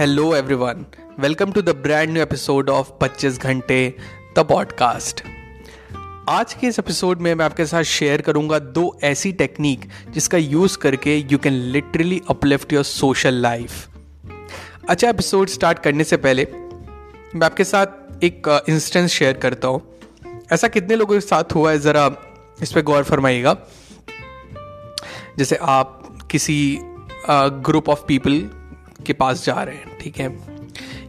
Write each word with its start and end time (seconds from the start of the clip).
hello 0.00 0.36
everyone 0.36 0.86
welcome 1.18 1.52
to 1.52 1.62
the 1.62 1.68
brand 1.68 2.10
new 2.10 2.22
episode 2.22 2.70
of 2.70 2.90
25 3.04 3.38
Ghante 3.38 3.96
the 4.36 4.38
podcast 4.38 5.22
आज 6.28 6.54
के 6.54 6.66
इस 6.66 6.78
episode 6.78 7.20
में 7.20 7.34
मैं 7.34 7.44
आपके 7.44 7.66
साथ 7.66 7.82
शेयर 7.82 8.20
करूँगा 8.20 8.58
दो 8.58 8.98
ऐसी 9.02 9.32
टेक्निक 9.32 9.80
जिसका 10.10 10.38
यूज़ 10.38 10.78
करके 10.78 11.16
you 11.16 11.38
can 11.38 11.52
literally 11.52 12.22
uplift 12.30 12.72
your 12.72 12.84
social 12.84 13.34
life 13.34 13.88
अच्छा 14.88 15.08
एपिसोड 15.08 15.48
स्टार्ट 15.48 15.78
करने 15.78 16.04
से 16.04 16.16
पहले 16.16 16.46
मैं 17.34 17.44
आपके 17.44 17.64
साथ 17.64 17.86
एक 18.24 18.64
इंस्टेंस 18.68 19.10
uh, 19.10 19.16
शेयर 19.16 19.32
करता 19.32 19.68
हूँ। 19.68 19.98
ऐसा 20.52 20.68
कितने 20.68 20.96
लोगों 20.96 21.14
के 21.14 21.20
साथ 21.20 21.44
हुआ 21.54 21.70
है 21.70 21.78
ज़रा 21.78 22.16
इस 22.62 22.72
पर 22.72 22.82
गौर 22.82 23.02
फरमाइएगा। 23.02 23.56
जैसे 25.38 25.56
आप 25.56 26.18
किसी 26.30 26.78
ग्रुप 27.30 27.88
ऑफ़ 27.88 28.00
पीपल 28.08 28.59
के 29.00 29.12
पास 29.12 29.44
जा 29.44 29.62
रहे 29.62 29.74
हैं 29.74 29.98
ठीक 29.98 30.18
है? 30.18 30.38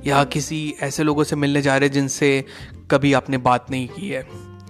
या 0.06 0.24
किसी 0.24 0.74
ऐसे 0.82 1.04
लोगों 1.04 1.24
से 1.24 1.36
मिलने 1.36 1.62
जा 1.62 1.78
रहे 1.78 1.88
हैं 1.88 1.94
जिनसे 1.94 2.46
कभी 2.92 3.14
आपने 3.14 3.38
बात 3.38 3.72
नहीं 3.72 3.88
की 3.88 4.10
है? 4.10 4.28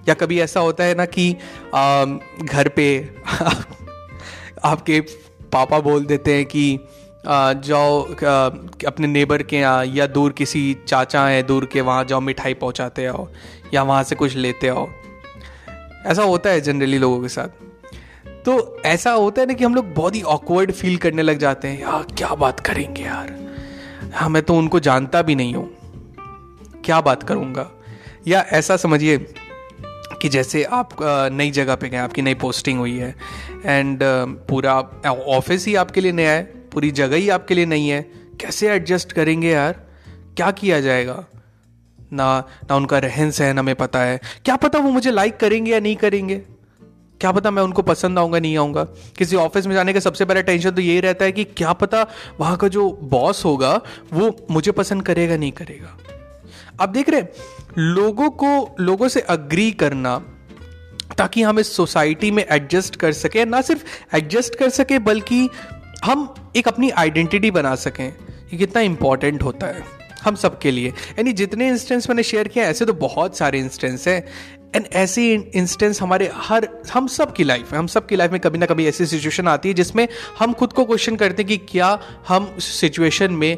या 0.08 0.14
कभी 0.14 0.40
ऐसा 0.40 0.60
होता 0.60 0.84
है 0.84 0.96
ना 0.96 1.06
कि 1.06 1.36
आ, 1.76 2.06
घर 2.44 2.68
पे 2.68 3.10
आपके 4.64 5.02
पापा 5.52 5.80
बोल 5.80 6.06
देते 6.06 6.36
हैं 6.36 6.46
कि 6.46 6.80
आ, 7.28 7.54
जाओ 7.54 8.04
आ, 8.04 8.46
अपने 8.88 9.08
नेबर 9.08 9.44
के 9.44 9.58
यहाँ 9.58 9.86
या 9.86 10.08
दूर 10.08 10.32
किसी 10.32 10.78
चाचा 10.88 11.28
हैं 11.28 11.48
दूर 11.48 11.66
के 11.66 11.82
वहाँ 11.82 12.04
जाओ 12.04 12.20
मिठाई 12.20 12.54
पहुँचाते 12.54 13.06
आओ 13.06 13.28
या 13.74 13.84
वहाँ 13.84 14.04
से 14.04 14.16
कुछ 14.16 14.36
लेते 14.36 14.68
आओ। 14.68 14.90
ऐसा 16.06 16.24
होता 16.24 16.50
है 16.50 16.62
जनरली 16.62 16.98
लोगों 16.98 17.22
के 17.22 17.28
साथ? 17.28 17.71
तो 18.46 18.82
ऐसा 18.86 19.12
होता 19.12 19.42
है 19.42 19.48
ना 19.48 19.54
कि 19.54 19.64
हम 19.64 19.76
लोग 19.76 19.94
बहुत 19.94 20.16
ही 20.16 20.22
ऑकवर्ड 20.22 20.72
फील 20.72 20.98
करने 20.98 21.22
लग 21.22 21.38
जाते 21.38 21.68
हैं, 21.68 21.82
यार, 21.82 22.06
क्या 22.18 22.34
बात 22.36 22.60
करेंगे 22.60 23.02
यार? 23.02 23.36
हाँ 24.14 24.30
मैं 24.30 24.42
तो 24.44 24.56
उनको 24.56 24.80
जानता 24.80 25.22
भी 25.22 25.36
नहीं 25.36 25.54
हूँ। 25.54 25.70
क्या 26.86 27.02
बात 27.02 27.24
करूँगा? 27.24 27.70
या 28.28 28.42
ऐसा 28.52 28.78
समझिए 28.78 29.18
कि 30.22 30.30
जैसे 30.30 30.64
आप 30.64 30.90
नई 31.32 31.52
जगह 31.52 31.76
पे 31.76 31.90
गए, 31.90 31.98
आपकी 31.98 32.22
नई 32.22 32.34
पोस्टिंग 32.34 32.80
हुई 32.80 32.98
है 32.98 33.16
एंड 33.66 34.00
पूरा 34.50 34.78
ऑफ़िस 35.10 35.66
ही 35.68 35.76
आपके 35.76 36.02
लिए 36.02 36.12
नया 36.12 36.32
है, 36.32 36.44
पूरी 36.74 36.92
जगह 36.92 37.16
ही 37.16 37.30
आपके 37.30 37.56
लिए 37.56 37.66
नहीं 37.66 37.90
है, 37.90 38.02
कैसे 38.42 38.70
एडजस्ट 38.70 39.12
करेंगे 39.12 39.52
यार? 39.52 39.82
क्या 40.38 40.52
किया 40.52 40.80
जाएगा? 40.82 41.24
ना 42.14 42.38
ना 42.70 42.76
उनका 42.76 42.98
रहन 43.00 43.32
सहन 43.32 43.60
हमें 43.60 43.76
पता 43.76 44.00
है। 44.00 44.20
क्या 44.46 44.56
पता 44.56 44.80
वो 44.80 44.92
मुझे 44.92 45.12
लाइक 45.12 45.38
करेंगे 45.38 45.72
या 45.72 45.80
नहीं 45.80 45.96
करेंगे? 45.96 46.42
क्या 47.22 47.32
पता 47.32 47.52
मैं 47.52 47.64
उनको 47.64 47.82
पसंद 47.82 48.20
आऊँगा, 48.20 48.40
नहीं 48.40 48.58
आऊँगा। 48.58 48.84
किसी 49.18 49.36
ऑफ़िस 49.36 49.66
में 49.68 49.74
जाने 49.76 49.94
का 49.94 50.00
सबसे 50.00 50.26
पहला 50.26 50.42
टेंशन 50.42 50.72
तो 50.72 50.82
यही 50.82 51.00
रहता 51.00 51.26
है 51.26 51.32
कि 51.32 51.44
क्या 51.44 51.74
पता 51.74 52.06
वहाँ 52.40 52.58
का 52.58 52.68
जो 52.68 52.90
बॉस 53.04 53.44
होगा, 53.46 53.80
वो 54.14 54.36
मुझे 54.52 54.72
पसंद 54.72 55.04
करेगा, 55.04 55.38
नहीं 55.38 55.52
करेगा। 55.52 55.98
आप 56.80 56.90
देख 56.90 57.10
रहे 57.10 57.24
लोगों 57.78 58.30
को, 58.32 58.76
लोगों 58.80 59.08
से 59.08 59.22
अग्री 59.22 59.72
करना, 59.74 60.18
ताकि 61.18 61.42
हम 61.42 61.60
इस 61.60 61.76
सोसाइटी 61.76 62.32
में 62.32 62.46
एडजस्ट 62.46 62.96
कर 62.96 63.12
सके, 63.14 63.46
ना 63.46 63.62
सिर्फ़ 63.62 64.16
एडजस्ट 64.16 64.56
कर 64.56 64.70
सके, 64.72 65.00
बल्कि 65.02 65.50
हम 66.06 66.34
एक 66.56 66.68
अपनी 66.68 66.90
आइडेंटिटी 66.90 67.52
बना 67.52 67.76
सकें 67.78 68.06
ये 68.06 68.58
कितना 68.58 68.82
इंपॉर्टेंट 68.82 69.44
होता 69.44 69.68
है, 69.68 69.84
हम 70.24 70.36
सबके 70.36 70.72
लिए। 70.72 70.90
यानी 70.90 71.34
जितने 71.34 71.68
इंस्टेंस 71.68 72.10
मैंने 72.10 72.24
शेयर 72.24 72.48
किया 72.48 72.66
ऐसे 72.66 72.86
तो 72.86 72.94
बहुत 72.96 73.38
सारे 73.38 73.60
इंस्टेंस 73.60 74.08
हैं। 74.08 74.24
एंड 74.76 74.86
ऐसी 74.94 75.34
इंस्टेंस 75.34 76.02
हमारे 76.02 76.32
हर, 76.34 76.68
हम 76.94 77.08
सब 77.08 77.34
की 77.34 77.44
लाइफ 77.44 77.72
में 77.72 77.80
हम 77.80 77.88
सब 77.88 78.08
की 78.08 78.16
लाइफ 78.16 78.32
में 78.32 78.42
कभी 78.42 78.58
ना 78.58 78.66
कभी 78.66 78.88
ऐसी 78.88 79.06
सिचुएशन 79.06 79.48
आती 79.48 79.70
है 79.70 79.76
जिसमें 79.76 80.08
हम 80.40 80.54
खुद 80.54 80.74
को 80.74 80.86
क्वेश्चन 80.86 81.16
करते 81.16 81.44
हैं 81.44 81.48
कि 81.48 81.58
क्या 81.58 82.02
हम 82.28 82.56
सिचुएशन 82.60 83.34
में 83.34 83.58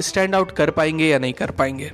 स्टैंड 0.00 0.34
आउट 0.34 0.52
कर 0.52 0.70
पाएँगे 0.70 1.04
या 1.04 1.18
नहीं 1.18 1.32
कर 1.32 1.50
पाएँगे। 1.50 1.92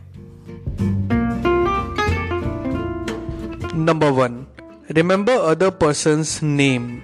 Number 3.76 4.08
one 4.08 4.46
remember 4.90 5.32
other 5.32 5.70
person 5.70 6.46
name 6.46 7.02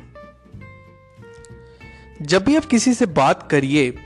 जब 2.22 2.44
भी 2.44 2.56
आप 2.56 2.64
किसी 2.64 2.94
से 2.94 3.06
बात 3.06 3.48
करिए 3.50 3.98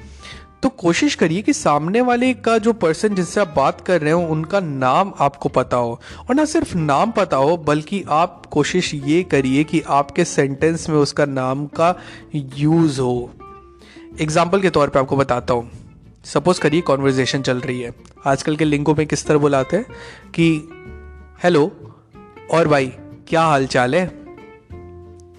तो 0.62 0.68
कोशिश 0.68 1.14
करिए 1.14 1.42
कि 1.42 1.52
सामने 1.52 2.00
वाले 2.00 2.34
का 2.34 2.58
जो 2.58 2.72
पर्सन 2.72 3.14
जिससे 3.14 3.40
आप 3.40 3.54
बात 3.56 3.80
कर 3.80 4.00
रहे 4.00 4.12
हो, 4.12 4.20
उनका 4.20 4.60
नाम 4.60 5.12
आपको 5.20 5.48
पता 5.48 5.76
हो। 5.76 6.00
और 6.28 6.34
ना 6.34 6.44
सिर्फ़ 6.44 6.76
नाम 6.76 7.10
पता 7.10 7.36
हो, 7.36 7.56
बल्कि 7.56 8.04
आप 8.08 8.46
कोशिश 8.46 8.94
ये 8.94 9.22
करिए 9.22 9.64
कि 9.64 9.80
आपके 9.80 10.24
सेंटेंस 10.24 10.88
में 10.88 10.96
उसका 10.96 11.24
नाम 11.24 11.66
का 11.66 11.94
यूज़ 12.34 13.00
हो। 13.00 13.30
एग्ज़ाम्पल 14.20 14.60
के 14.60 14.70
तौर 14.70 14.88
पे 14.88 14.98
आपको 14.98 15.16
बताता 15.16 15.54
हूँ। 15.54 15.70
सपोज़ 16.24 16.60
करिए 16.60 16.80
कॉन्वर्जेशन 16.80 17.42
चल 17.42 17.58
रही 17.58 17.80
है। 17.80 17.94
आजकल 18.26 18.56
के 18.56 18.64
लिंकों 18.64 18.94
में 18.94 19.06
किस 19.06 19.26
तरह 19.26 19.38
बुलाते 19.38 19.76
हैं 19.76 19.86
कि 20.34 20.68
हेलो 21.42 21.70
और 22.50 22.68
भाई, 22.68 22.86
क्या 23.28 23.42
हाल 23.42 23.66
चाल 23.66 23.94
है? 23.94 24.06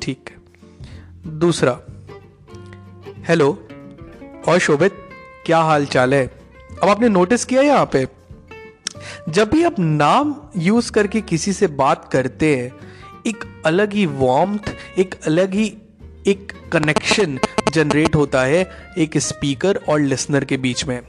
ठीक। 0.01 0.29
है 0.29 1.39
दूसरा 1.39 1.79
हेलो 3.27 3.49
और 4.47 4.59
शोभित 4.59 5.00
क्या 5.45 5.59
हाल 5.59 5.85
चाल 5.85 6.13
है? 6.13 6.27
अब 6.83 6.89
आपने 6.89 7.09
नोटिस 7.09 7.45
किया 7.45 7.61
यहाँ 7.61 7.85
पे? 7.85 8.07
जब 9.29 9.49
भी 9.49 9.63
आप 9.63 9.75
नाम 9.79 10.35
यूज़ 10.57 10.91
करके 10.91 11.21
किसी 11.21 11.53
से 11.53 11.67
बात 11.67 12.09
करते 12.11 12.57
हैं, 12.57 12.71
एक 13.27 13.63
अलग 13.65 13.93
ही 13.93 14.05
वॉम्थ 14.05 14.75
एक 14.97 15.15
अलग 15.25 15.53
ही, 15.53 15.77
एक 16.27 16.53
कनेक्शन 16.71 17.39
जनरेट 17.73 18.15
होता 18.15 18.41
है 18.41 18.71
एक 18.97 19.17
स्पीकर 19.17 19.79
और 19.89 19.99
लिसनर 19.99 20.45
के 20.45 20.57
बीच 20.57 20.85
में। 20.85 21.01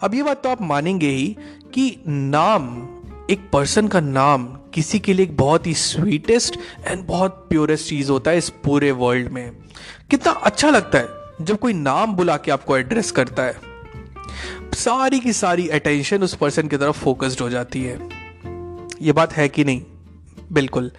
अब 0.00 0.14
ये 0.14 0.22
बात 0.22 0.42
तो 0.42 0.48
आप 0.48 0.62
मानेंगे 0.62 1.08
ही 1.08 1.36
कि 1.74 2.02
नाम, 2.08 2.88
एक 3.30 3.50
पर्सन 3.52 3.88
का 3.88 4.00
नाम 4.00 4.46
किसी 4.46 4.98
के 4.98 5.14
लिए 5.14 5.26
एक 5.26 5.36
बहुत 5.36 5.66
ही 5.66 5.74
स्वीटेस्ट 5.74 6.58
एंड 6.86 7.06
बहुत 7.06 7.46
प्योरेस्ट 7.50 7.88
चीज़ 7.88 8.10
होता 8.10 8.30
है 8.30 8.38
इस 8.38 8.48
पूरे 8.48 8.90
वर्ल्ड 8.90 9.28
में। 9.28 9.50
कितना 10.10 10.32
अच्छा 10.32 10.70
लगता 10.70 10.98
है। 10.98 11.15
जब 11.42 11.58
कोई 11.58 11.72
नाम 11.72 12.12
बुला 12.12 12.36
के 12.36 12.50
आपको 12.50 12.76
एड्रेस 12.76 13.10
करता 13.10 13.42
है, 13.42 13.54
सारी 14.74 15.18
की 15.20 15.32
सारी 15.32 15.68
अटेंशन 15.68 16.22
उस 16.22 16.34
पर्सन 16.34 16.68
की 16.68 16.76
तरफ़ 16.76 16.98
फोकस्ड 16.98 17.40
हो 17.40 17.48
जाती 17.50 17.82
है। 17.82 17.98
ये 19.02 19.12
बात 19.12 19.32
है 19.32 19.48
कि 19.48 19.64
नहीं? 19.64 19.82
बिल्कुल। 20.52 20.90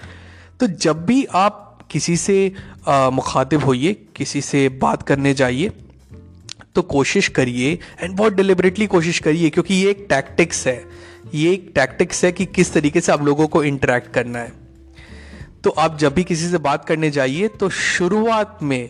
तो 0.59 0.67
जब 0.67 1.05
भी 1.05 1.25
आप 1.25 1.63
किसी 1.91 2.17
से 2.17 2.53
मुखातिब 2.87 3.63
होइए, 3.63 3.93
किसी 4.15 4.41
से 4.41 4.67
बात 4.81 5.03
करने 5.03 5.33
जाइए 5.33 5.71
तो 6.75 6.81
कोशिश 6.83 7.27
करिए 7.27 7.71
एंड 8.01 8.15
बहुत 8.15 8.33
डिलिबरेटली 8.33 8.87
कोशिश 8.87 9.19
करिए, 9.19 9.49
क्योंकि 9.49 9.73
ये 9.73 9.89
एक 9.89 10.05
टैक्टिक्स 10.09 10.65
है। 10.67 10.83
ये 11.35 11.51
एक 11.53 11.71
टैक्टिक्स 11.75 12.23
है 12.25 12.31
कि 12.31 12.45
किस 12.45 12.73
तरीके 12.73 13.01
से 13.01 13.11
आप 13.11 13.23
लोगों 13.23 13.47
को 13.47 13.63
इंटरेक्ट 13.63 14.13
करना 14.13 14.39
है। 14.39 14.51
तो 15.63 15.69
आप 15.69 15.97
जब 15.97 16.13
भी 16.13 16.23
किसी 16.23 16.49
से 16.49 16.57
बात 16.59 16.85
करने 16.85 17.09
जाइए 17.11 17.47
तो 17.49 17.69
शुरुआत 17.69 18.59
में 18.63 18.89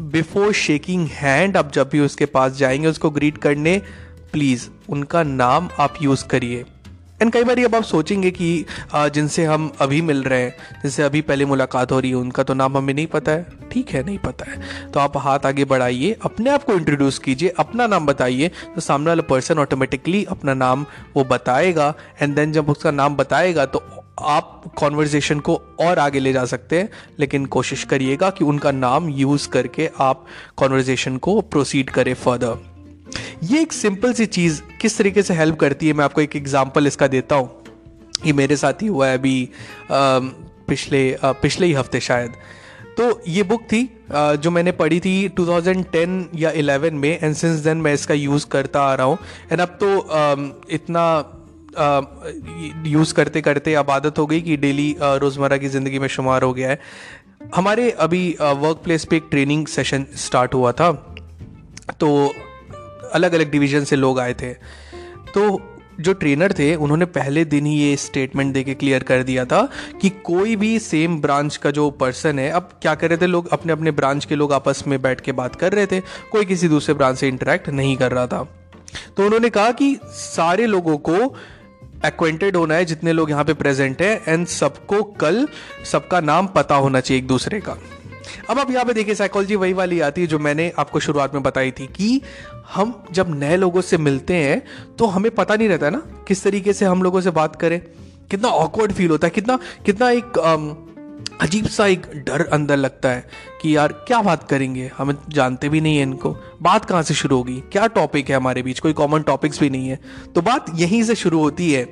बिफोर 0.00 0.52
शेकिंग 0.52 1.06
हैंड 1.06 1.56
आप 1.56 1.72
जब 1.72 1.88
भी 1.88 2.00
उसके 2.00 2.26
पास 2.26 2.52
जाएँगे, 2.52 2.86
उसको 2.86 3.10
ग्रीट 3.10 3.38
करने 3.38 3.82
प्लीज़ 4.32 4.68
उनका 4.88 5.22
नाम 5.22 5.68
आप 5.78 5.94
यूज़ 6.02 6.24
करिए। 6.26 6.64
एंड 7.22 7.32
कई 7.32 7.44
बार 7.44 7.58
अब 7.60 7.74
आप 7.74 7.82
सोचेंगे 7.82 8.30
कि 8.30 8.64
जिनसे 8.94 9.44
हम 9.44 9.70
अभी 9.80 10.00
मिल 10.02 10.22
रहे 10.22 10.42
हैं, 10.42 10.54
जिनसे 10.82 11.02
अभी 11.02 11.20
पहले 11.20 11.44
मुलाकात 11.44 11.92
हो 11.92 11.98
रही 12.00 12.10
है, 12.10 12.16
उनका 12.16 12.42
तो 12.42 12.54
नाम 12.54 12.76
हमें 12.76 12.92
नहीं 12.94 13.06
पता 13.06 13.32
है। 13.32 13.68
ठीक 13.72 13.90
है, 13.90 14.02
नहीं 14.04 14.18
पता 14.18 14.50
है। 14.50 14.90
तो 14.92 15.00
आप 15.00 15.16
हाथ 15.16 15.46
आगे 15.46 15.64
बढ़ाइए, 15.64 16.16
अपने 16.24 16.50
आप 16.50 16.64
को 16.64 16.72
इंट्रोड्यूस 16.72 17.18
कीजिए, 17.18 17.48
अपना 17.58 17.86
नाम 17.86 18.06
बताइए 18.06 18.48
तो 18.74 18.80
सामने 18.80 19.08
वाला 19.08 19.22
पर्सन 19.22 19.58
ऑटोमेटिकली 19.58 20.24
अपना 20.24 20.54
नाम 20.54 20.86
वो 21.16 21.24
बताएगा 21.24 21.94
एंड 22.22 22.34
देन 22.36 22.52
जब 22.52 22.70
उसका 22.70 22.90
नाम 22.90 23.16
बताएगा 23.16 23.66
तो 23.66 23.82
आप 24.20 24.62
कॉन्वर्जेशन 24.78 25.40
को 25.40 25.60
और 25.80 25.98
आगे 25.98 26.20
ले 26.20 26.32
जा 26.32 26.44
सकते 26.44 26.78
हैं, 26.78 26.88
लेकिन 27.18 27.46
कोशिश 27.46 27.84
करिएगा 27.84 28.30
कि 28.30 28.44
उनका 28.44 28.72
नाम 28.72 29.08
यूज़ 29.08 29.48
करके 29.48 29.90
आप 30.00 30.26
कॉन्वर्जेशन 30.56 31.16
को 31.18 31.40
प्रोसीड 31.42 31.90
करें 31.90 32.14
फर्दर 32.14 32.69
ये 33.42 33.60
एक 33.60 33.72
सिंपल 33.72 34.12
सी 34.12 34.24
चीज़ 34.26 34.60
किस 34.80 34.96
तरीके 34.98 35.22
से 35.22 35.34
हेल्प 35.34 35.56
करती 35.58 35.86
है? 35.86 35.92
मैं 35.92 36.04
आपको 36.04 36.20
एक 36.20 36.34
एग्जांपल 36.36 36.86
इसका 36.86 37.06
देता 37.08 37.34
हूँ। 37.34 37.50
ये 38.26 38.32
मेरे 38.32 38.56
साथ 38.56 38.82
ही 38.82 38.86
हुआ 38.86 39.06
है 39.06 39.18
अभी 39.18 39.48
पिछले 39.90 41.16
पिछले 41.22 41.66
ही 41.66 41.72
हफ़्ते 41.72 42.00
शायद। 42.00 42.32
तो 42.96 43.20
ये 43.28 43.42
बुक 43.42 43.62
थी 43.62 43.82
जो 44.12 44.50
मैंने 44.50 44.72
पढ़ी 44.72 44.98
थी 45.00 45.28
2010 45.30 46.28
या 46.36 46.50
11 46.52 46.92
में 46.94 47.18
एंड 47.22 47.34
सिंस 47.34 47.60
देन 47.60 47.78
मैं 47.78 47.94
इसका 47.94 48.14
यूज़ 48.14 48.46
करता 48.46 48.82
आ 48.82 48.94
रहा 48.94 49.06
हूँ। 49.06 49.18
एंड 49.52 49.60
अब 49.60 49.78
तो 49.82 49.88
इतना 50.70 51.06
यूज़ 52.86 53.14
करते 53.14 53.40
करते 53.40 53.74
अब 53.74 53.90
आदत 53.90 54.18
हो 54.18 54.26
गई 54.26 54.40
कि 54.40 54.56
डेली 54.56 54.94
रोज़मर्रा 55.00 55.56
की 55.56 55.68
ज़िंदगी 55.68 55.98
में 55.98 56.08
शुमार 56.08 56.42
हो 56.42 56.52
गया 56.52 56.70
है। 56.70 56.78
हमारे 57.54 57.90
अभी 57.90 58.28
वर्क 58.40 58.80
प्लेस 58.84 59.04
पे 59.04 59.16
एक 59.16 59.28
ट्रेनिंग 59.30 59.66
सेशन 59.68 60.06
स्टार्ट 60.18 60.54
हुआ 60.54 60.72
था। 60.72 60.92
तो 62.00 62.32
अलग 63.14 63.32
अलग 63.32 63.50
डिवीज़न 63.50 63.84
से 63.84 63.96
लोग 63.96 64.20
आए 64.20 64.34
थे। 64.34 64.52
तो 65.34 65.60
जो 66.00 66.12
ट्रेनर 66.12 66.52
थे, 66.52 66.74
उन्होंने 66.74 67.04
पहले 67.04 67.44
दिन 67.44 67.66
ही 67.66 67.74
ये 67.74 67.96
स्टेटमेंट 67.96 68.52
देके 68.54 68.74
क्लियर 68.74 69.02
कर 69.02 69.22
दिया 69.22 69.44
था 69.44 69.68
कि 70.00 70.08
कोई 70.24 70.56
भी 70.56 70.78
सेम 70.78 71.20
ब्रांच 71.20 71.56
का 71.56 71.70
जो 71.70 71.90
पर्सन 71.90 72.38
है, 72.38 72.50
अब 72.50 72.68
क्या 72.82 72.94
कर 72.94 73.08
रहे 73.08 73.18
थे 73.18 73.26
लोग? 73.26 73.48
अपने 73.48 73.72
अपने 73.72 73.90
ब्रांच 73.90 74.24
के 74.24 74.34
लोग 74.34 74.52
आपस 74.52 74.82
में 74.86 75.00
बैठ 75.02 75.20
के 75.20 75.32
बात 75.32 75.56
कर 75.56 75.72
रहे 75.72 75.86
थे। 75.86 76.00
कोई 76.32 76.44
किसी 76.44 76.68
दूसरे 76.68 76.94
ब्रांच 76.94 77.18
से 77.18 77.28
इंटरेक्ट 77.28 77.68
नहीं 77.68 77.96
कर 77.96 78.12
रहा 78.12 78.26
था। 78.26 78.42
तो 79.16 79.24
उन्होंने 79.24 79.50
कहा 79.50 79.70
कि 79.72 79.96
सारे 80.04 80.66
लोगों 80.66 80.96
को 80.98 81.34
एक्वेंटेड 82.06 82.56
होना 82.56 82.74
है, 82.74 82.84
जितने 82.84 83.12
लोग 83.12 83.30
यहाँ 83.30 83.44
पे 83.44 83.54
प्रेजेंट 83.54 84.02
है 84.02 84.22
एंड 84.28 84.46
सबको 84.46 85.02
कल 85.02 85.46
सबका 85.84 86.20
नाम 86.20 86.46
पता 86.46 86.74
होना 86.74 87.00
चाहिए 87.00 87.22
एक 87.22 87.26
दूसरे 87.28 87.60
का। 87.60 87.76
अब 88.50 88.58
आप 88.58 88.70
यहाँ 88.70 88.84
पे 88.84 88.92
देखिए 88.92 89.14
साइकोलॉजी 89.14 89.56
वही 89.56 89.72
वाली 89.72 90.00
आती 90.00 90.20
है 90.20 90.26
जो 90.26 90.38
मैंने 90.38 90.72
आपको 90.78 91.00
शुरुआत 91.00 91.34
में 91.34 91.42
बताई 91.42 91.70
थी 91.70 91.86
कि 91.86 92.20
हम 92.74 93.02
जब 93.12 93.34
नए 93.34 93.56
लोगों 93.56 93.80
से 93.80 93.96
मिलते 93.98 94.34
हैं 94.34 94.62
तो 94.98 95.06
हमें 95.06 95.30
पता 95.30 95.56
नहीं 95.56 95.68
रहता 95.68 95.90
ना 95.90 96.02
किस 96.28 96.44
तरीके 96.44 96.72
से 96.72 96.84
हम 96.84 97.02
लोगों 97.02 97.20
से 97.20 97.30
बात 97.30 97.56
करें। 97.56 97.80
कितना 98.30 98.48
ऑकवर्ड 98.48 98.92
फील 98.92 99.10
होता 99.10 99.26
है 99.26 99.30
कितना 99.30 99.58
कितना 99.86 100.10
एक 100.10 100.38
आम, 100.38 100.86
अजीब 101.40 101.66
सा 101.66 101.86
एक 101.86 102.06
डर 102.26 102.44
अंदर 102.46 102.76
लगता 102.76 103.08
है 103.08 103.28
कि 103.62 103.76
यार 103.76 103.92
क्या 104.06 104.20
बात 104.22 104.48
करेंगे? 104.48 104.90
हम 104.98 105.16
जानते 105.28 105.68
भी 105.68 105.80
नहीं 105.80 105.96
है 105.96 106.02
इनको। 106.02 106.36
बात 106.62 106.84
कहाँ 106.84 107.02
से 107.02 107.14
शुरू 107.14 107.36
होगी? 107.36 107.60
क्या 107.72 107.86
टॉपिक 107.86 108.30
है 108.30 108.36
हमारे 108.36 108.62
बीच? 108.62 108.80
कोई 108.80 108.92
कॉमन 108.92 109.22
टॉपिक्स 109.22 109.60
भी 109.60 109.70
नहीं 109.70 109.88
है। 109.88 109.98
तो 110.34 110.42
बात 110.42 110.66
यहीं 110.74 111.02
से 111.04 111.14
शुरू 111.14 111.38
होती 111.38 111.72
है। 111.72 111.84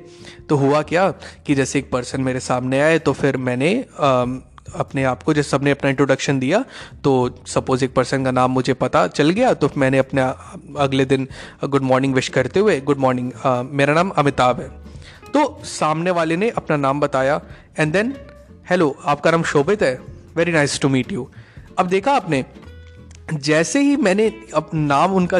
तो 0.49 0.55
हुआ 0.55 0.81
क्या 0.81 1.09
कि 1.47 1.55
जैसे 1.55 1.79
एक 1.79 1.91
पर्सन 1.91 2.21
मेरे 2.21 2.39
सामने 2.39 2.81
आए 2.81 2.99
तो 2.99 3.13
फिर 3.13 3.37
मैंने 3.37 3.73
अपने 4.75 5.03
आप 5.03 5.23
को, 5.23 5.33
जैसे 5.33 5.49
सबने 5.49 5.71
अपना 5.71 5.89
इंट्रोडक्शन 5.89 6.39
दिया 6.39 6.63
तो 7.03 7.13
सपोज़ 7.47 7.83
एक 7.85 7.93
पर्सन 7.93 8.23
का 8.23 8.31
नाम 8.31 8.51
मुझे 8.51 8.73
पता 8.75 9.05
चल 9.09 9.29
गया 9.29 9.53
तो 9.53 9.69
मैंने 9.77 9.97
अपने 9.97 10.21
अगले 10.79 11.05
दिन 11.05 11.27
गुड 11.65 11.81
मॉर्निंग 11.83 12.13
विश 12.15 12.27
करते 12.29 12.59
हुए 12.59 12.79
गुड 12.81 12.97
मॉर्निंग 12.97 13.31
मेरा 13.71 13.93
नाम 13.93 14.09
अमिताभ 14.17 14.59
है। 14.59 14.69
तो 15.33 15.61
सामने 15.63 16.11
वाले 16.11 16.35
ने 16.37 16.49
अपना 16.49 16.77
नाम 16.77 16.99
बताया 16.99 17.41
एंड 17.79 17.93
देन 17.93 18.13
हेलो 18.69 18.95
आपका 19.05 19.31
नाम 19.31 19.43
शोभित 19.43 19.81
है 19.81 19.93
very 20.35 20.51
nice 20.51 20.79
to 20.81 20.89
meet 20.89 21.11
you 21.11 21.29
अब 21.79 21.87
देखा 21.87 22.11
आपने, 22.11 22.43
जैसे 23.33 23.79
ही 23.79 23.95
मैंने 23.97 24.27
अब 24.55 24.69
नाम 24.73 25.13
उनका 25.13 25.39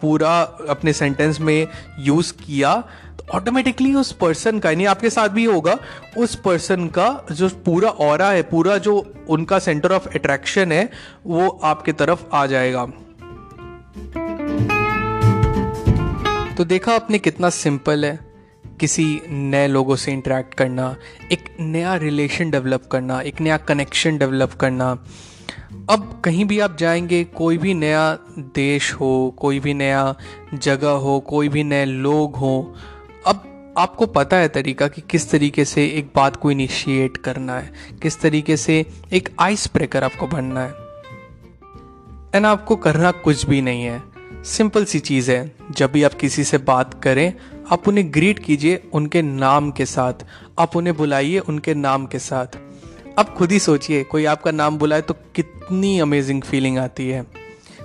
पूरा 0.00 0.40
अपने 0.68 0.92
सेंटेंस 0.92 1.40
में 1.40 1.66
यूज़ 1.98 2.32
किया 2.44 2.72
ऑटोमेटिकली 3.34 3.94
उस 3.94 4.12
पर्सन 4.12 4.58
का, 4.58 4.70
यानी 4.70 4.84
आपके 4.84 5.10
साथ 5.10 5.28
भी 5.28 5.44
होगा, 5.44 5.78
उस 6.18 6.34
पर्सन 6.34 6.86
का 6.88 7.26
जो 7.32 7.48
पूरा 7.48 7.88
और 7.88 8.22
है, 8.22 8.42
पूरा 8.42 8.78
जो 8.78 9.12
उनका 9.28 9.58
सेंटर 9.58 9.92
ऑफ़ 9.92 10.08
अट्रैक्शन 10.08 10.72
है, 10.72 10.90
वो 11.26 11.48
आपके 11.48 11.92
तरफ़ 11.92 12.24
आ 12.32 12.46
जाएगा। 12.46 12.86
तो 16.54 16.64
देखा 16.64 16.94
आपने 16.94 17.18
कितना 17.18 17.50
सिंपल 17.50 18.04
है, 18.04 18.20
किसी 18.80 19.20
नए 19.28 19.66
लोगों 19.66 19.96
से 19.96 20.12
इंटरेक्ट 20.12 20.54
करना, 20.54 20.96
एक 21.32 21.56
नया 21.60 21.94
रिलेशन 21.94 22.50
डेवलप 22.50 22.88
करना, 22.92 23.20
एक 23.20 23.40
नया 23.40 23.56
कनेक्शन 23.56 24.18
डेवलप 24.18 24.52
करना। 24.52 25.04
अब 25.90 26.22
कहीं 26.24 26.44
भी 26.44 26.60
आप 26.60 26.76
जाएँगे, 26.76 27.24
कोई 27.24 27.58
भी 27.58 27.74
नया 27.74 28.18
देश 28.38 28.92
हो, 28.92 29.34
कोई 29.38 29.60
भी 29.60 29.74
नया 29.74 30.14
जगह 30.54 30.90
हो, 30.90 31.20
कोई 31.20 31.48
भी 31.48 31.64
नए 31.64 31.84
लोग 31.84 32.36
हो 32.36 32.74
अब 33.26 33.74
आपको 33.78 34.06
पता 34.06 34.36
है 34.36 34.48
तरीका 34.48 34.88
कि 34.88 35.00
किस 35.00 35.30
तरीके 35.30 35.64
से 35.64 35.86
एक 35.86 36.10
बात 36.14 36.36
को 36.36 36.50
इनिशिएट 36.50 37.16
करना 37.16 37.58
है, 37.58 37.72
किस 38.02 38.20
तरीके 38.20 38.56
से 38.56 38.86
एक 39.12 39.28
आइस 39.38 39.70
ब्रेकर 39.74 40.04
आपको 40.04 40.26
बनना 40.26 40.60
है। 40.60 40.70
एंड 42.34 42.46
आपको 42.46 42.76
करना 42.76 43.10
कुछ 43.10 43.46
भी 43.46 43.62
नहीं 43.62 43.82
है। 43.82 44.02
सिंपल 44.44 44.84
सी 44.84 44.98
चीज़ 44.98 45.30
है, 45.30 45.56
जब 45.70 45.92
भी 45.92 46.02
आप 46.02 46.14
किसी 46.14 46.44
से 46.44 46.58
बात 46.58 47.02
करें, 47.02 47.34
आप 47.72 47.88
उन्हें 47.88 48.14
ग्रीट 48.14 48.38
कीजिए 48.38 48.82
उनके 48.92 49.22
नाम 49.22 49.70
के 49.70 49.86
साथ। 49.86 50.14
आप 50.58 50.76
उन्हें 50.76 50.96
बुलाइए 50.96 51.38
उनके 51.38 51.74
नाम 51.74 52.06
के 52.06 52.18
साथ। 52.18 52.46
अब 53.18 53.26
खुद 53.26 53.52
ही 53.52 53.58
सोचिए, 53.58 54.04
कोई 54.04 54.24
आपका 54.24 54.50
नाम 54.50 54.78
बुलाए 54.78 55.00
तो 55.00 55.14
कितनी 55.14 55.98
अमेजिंग 55.98 56.42
फीलिंग 56.42 56.78
आती 56.78 57.08
है। 57.08 57.26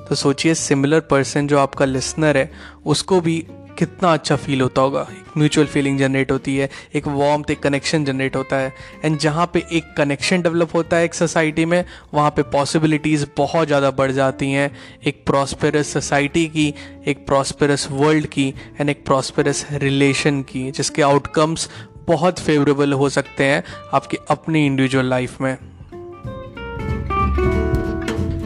तो 0.10 0.16
सोचिए 0.16 0.54
सिमिलर 0.56 1.00
पर्सन 1.00 1.48
जो 1.48 1.60
आपका 1.60 1.86
लिसनर 1.86 2.38
है, 2.38 2.52
उसको 2.86 3.22
भी 3.22 3.48
कितना 3.82 4.12
अच्छा 4.14 4.36
फील 4.36 4.62
होता 4.62 4.82
होगा। 4.82 5.02
एक 5.12 5.38
म्यूचुअल 5.38 5.68
फीलिंग 5.68 5.98
जनरेट 6.00 6.32
होती 6.32 6.56
है, 6.58 6.70
एक 6.96 7.08
वार्म 7.08 7.44
एक 7.52 7.60
कनेक्शन 7.60 8.04
जनरेट 8.06 8.36
होता 8.36 8.56
है। 8.56 8.74
एंड 9.06 9.18
जहाँ 9.20 9.50
पे 9.54 9.64
एक 9.72 9.94
कनेक्शन 9.98 10.42
डेवलप 10.42 10.76
होता 10.76 10.98
है 10.98 11.06
एक 11.06 11.14
सोसाइटी 11.14 11.66
में, 11.66 11.84
वहाँ 12.14 12.32
पे 12.32 12.44
पॉसिबिलिटीज़ 12.52 13.26
बहुत 13.38 13.68
ज़्यादा 13.68 13.92
बढ़ 13.92 14.12
जाती 14.12 14.52
हैं। 14.52 14.70
एक 15.06 15.24
प्रॉस्पेरस 15.26 15.94
सोसाइटी 15.94 16.46
की, 16.48 16.74
एक 17.08 17.26
प्रॉस्पेरस 17.28 17.88
वर्ल्ड 17.92 18.28
की 18.28 18.48
एंड 18.80 18.90
एक 18.90 19.06
प्रॉस्पेरस 19.06 19.66
रिलेशन 19.74 20.42
की, 20.42 20.70
जिसके 20.72 21.02
आउटकम्स 21.02 21.70
बहुत 22.08 22.40
फेवरेबल 22.40 22.94
हो 22.94 23.10
सकते 23.10 23.44
हैं 23.44 23.64
आपकी 23.94 24.18
अपनी 24.30 24.66
इंडिविजुअल 24.66 25.06
लाइफ 25.06 25.42
में। 25.42 25.56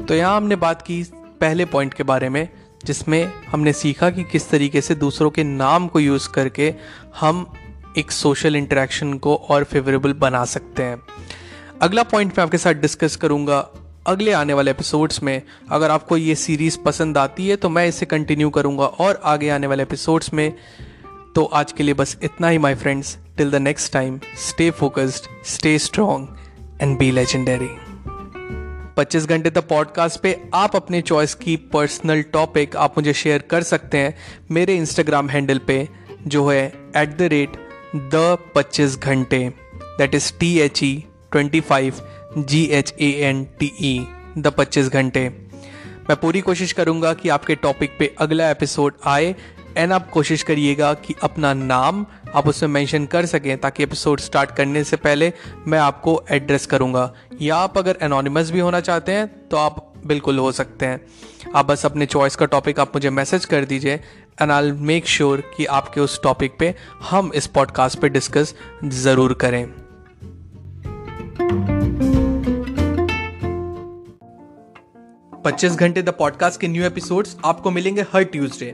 तो 0.05 0.15
यहाँ 0.15 0.35
हमने 0.37 0.55
बात 0.57 0.81
की 0.81 1.03
पहले 1.41 1.65
पॉइंट 1.65 1.93
के 1.93 2.03
बारे 2.03 2.29
में 2.29 2.47
जिसमें 2.85 3.31
हमने 3.47 3.73
सीखा 3.73 4.09
कि 4.09 4.23
किस 4.23 4.49
तरीके 4.49 4.81
से 4.81 4.95
दूसरों 4.95 5.29
के 5.29 5.43
नाम 5.43 5.87
को 5.87 5.99
यूज़ 5.99 6.29
करके 6.29 6.73
हम 7.19 7.45
एक 7.97 8.11
सोशल 8.11 8.55
इंटरेक्शन 8.55 9.13
को 9.13 9.35
और 9.35 9.63
फेवरेबल 9.63 10.13
बना 10.13 10.45
सकते 10.45 10.83
हैं। 10.83 11.01
अगला 11.81 12.03
पॉइंट 12.03 12.37
मैं 12.37 12.43
आपके 12.43 12.57
साथ 12.57 12.73
डिस्कस 12.73 13.15
करूँगा 13.15 13.59
अगले 14.07 14.31
आने 14.31 14.53
वाले 14.53 14.71
एपिसोड्स 14.71 15.23
में। 15.23 15.41
अगर 15.71 15.91
आपको 15.91 16.17
ये 16.17 16.35
सीरीज़ 16.35 16.77
पसंद 16.79 17.17
आती 17.17 17.47
है 17.47 17.55
तो 17.55 17.69
मैं 17.69 17.87
इसे 17.87 18.05
कंटिन्यू 18.05 18.49
करूँगा 18.49 18.85
और 18.85 19.21
आगे 19.25 19.49
आने 19.49 19.67
वाले 19.67 19.83
एपिसोड्स 19.83 20.33
में। 20.33 20.51
तो 21.35 21.45
आज 21.45 21.71
के 21.71 21.83
लिए 21.83 21.93
बस 21.93 22.17
इतना 22.23 22.49
ही 22.49 22.57
my 22.57 22.75
friends 22.75 23.17
till 23.37 23.51
the 23.51 23.55
next 23.55 23.93
time 23.93 24.19
stay 24.37 24.71
focused 24.71 25.45
stay 25.45 25.77
strong 25.80 26.37
and 26.81 26.97
be 26.97 27.11
legendary 27.11 27.84
25 28.97 29.25
Ghante 29.25 29.49
the 29.49 29.57
podcast 29.57 30.19
पे 30.21 30.42
आप 30.54 30.75
अपने 30.75 31.02
चॉइस 31.02 31.33
की 31.35 31.56
पर्सनल 31.56 32.21
टॉपिक 32.21 32.75
आप 32.75 32.97
मुझे 32.97 33.14
शेयर 33.14 33.42
कर 33.42 33.64
सकते 33.64 33.97
हैं 33.97 34.16
मेरे 34.52 34.75
इंस्टाग्राम 34.75 35.30
हैंडल 35.30 35.57
पे, 35.57 35.90
जो 36.28 36.49
है 36.49 36.73
एट 36.97 37.18
द 37.18 37.21
रेट 37.21 37.52
द 37.95 38.37
पच्चीस 38.56 38.97
Ghante. 38.97 39.54
That 39.75 40.16
is 40.16 40.33
T 40.40 40.59
H 40.59 40.83
E 40.83 41.04
twenty 41.31 41.61
five 41.61 41.94
G 42.37 42.64
H 42.64 42.94
A 43.02 43.11
N 43.11 43.44
T 43.59 43.71
E 43.81 44.07
the 44.37 44.47
पच्चीस 44.47 44.87
घंटे। 44.87 45.30
मैं 46.09 46.16
पूरी 46.16 46.42
कोशिश 46.42 46.71
करूँगा 46.71 47.14
कि 47.14 47.30
आपके 47.30 47.56
टॉपिक 47.56 47.95
पे 47.99 48.16
अगला 48.18 48.49
एपिसोड 48.49 48.94
आए। 49.06 49.35
एंड 49.77 49.91
आप 49.91 50.09
कोशिश 50.09 50.44
करिएगा 50.44 50.94
कि 50.94 51.15
अपना 51.23 51.53
नाम 51.53 52.05
आप 52.35 52.47
उसमें 52.47 52.69
मेंशन 52.69 53.05
कर 53.05 53.25
सकें 53.25 53.57
ताकि 53.57 53.83
एपिसोड 53.83 54.19
स्टार्ट 54.19 54.51
करने 54.51 54.83
से 54.83 54.97
पहले 54.97 55.31
मैं 55.67 55.79
आपको 55.79 56.23
एड्रेस 56.31 56.65
करूँगा। 56.65 57.11
या 57.41 57.55
आप 57.55 57.77
अगर 57.77 57.97
एनोनिमस 58.01 58.51
भी 58.51 58.59
होना 58.59 58.79
चाहते 58.79 59.11
हैं 59.11 59.27
तो 59.49 59.57
आप 59.57 59.94
बिल्कुल 60.05 60.39
हो 60.39 60.51
सकते 60.51 60.85
हैं। 60.85 61.01
आप 61.55 61.65
बस 61.65 61.85
अपने 61.85 62.05
चॉइस 62.05 62.35
का 62.35 62.45
टॉपिक 62.45 62.79
आप 62.79 62.95
मुझे 62.95 63.09
मैसेज 63.09 63.45
कर 63.45 63.65
दीजिए 63.65 63.94
एंड 64.41 64.51
आई 64.51 64.71
मेक 64.71 65.07
श्योर 65.07 65.44
कि 65.57 65.65
आपके 65.65 66.01
उस 66.01 66.21
टॉपिक 66.23 66.57
पे 66.59 66.73
हम 67.09 67.31
इस 67.35 67.47
पॉडकास्ट 67.47 67.99
पे 67.99 68.09
डिस्कस 68.09 68.55
ज़रूर 68.83 69.33
करें। 69.33 69.65
पच्चीस 75.45 75.71
घंटे 75.71 76.01
द 76.01 76.09
पॉडकास्ट 76.09 76.59
के 76.61 76.67
न्यू 76.67 76.83
एपिसोड्स 76.83 77.35
आपको 77.45 77.71
मिलेंगे 77.71 78.01
हर 78.13 78.23
ट्यूसडे 78.23 78.73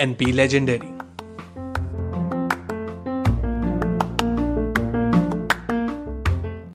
and 0.00 0.16
be 0.18 0.32
legendary 0.32 0.78